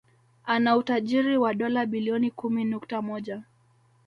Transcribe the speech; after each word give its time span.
Ana 0.45 0.77
utajiri 0.77 1.37
wa 1.37 1.53
dola 1.53 1.85
Bilioni 1.85 2.31
kumi 2.31 2.65
nukta 2.65 3.01
moja 3.01 3.43